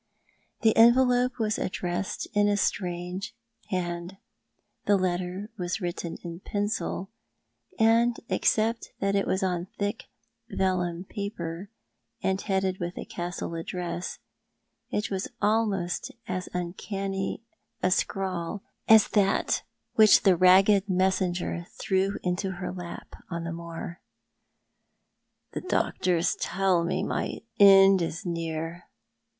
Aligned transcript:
The 0.61 0.75
envelope 0.75 1.33
was 1.37 1.59
addressed 1.59 2.25
in 2.33 2.47
a 2.47 2.57
strange 2.57 3.35
hand, 3.69 4.17
the 4.87 4.97
letter 4.97 5.51
was 5.59 5.79
written 5.79 6.17
in 6.23 6.39
pencil, 6.39 7.11
and, 7.77 8.17
except 8.27 8.93
that 8.99 9.13
it 9.13 9.27
was 9.27 9.43
on 9.43 9.67
thick 9.77 10.05
vellum 10.49 11.03
paper 11.03 11.69
headed 12.23 12.79
with 12.79 12.95
the 12.95 13.05
Castle 13.05 13.53
address, 13.53 14.17
it 14.89 15.11
was 15.11 15.27
almost 15.39 16.09
as 16.27 16.49
uncanny 16.51 17.43
a 17.83 17.91
scrawl 17.91 18.63
as 18.89 19.07
that 19.09 19.61
which 19.93 20.23
the 20.23 20.35
ragged 20.35 20.89
messenger 20.89 21.67
threw 21.79 22.17
into 22.23 22.53
her 22.53 22.73
lap 22.73 23.13
on 23.29 23.43
the 23.43 23.53
moor." 23.53 24.01
The 25.53 25.61
doctors 25.61 26.33
tell 26.37 26.83
me 26.83 27.03
my 27.03 27.41
end 27.59 28.01
is 28.01 28.25
near. 28.25 28.87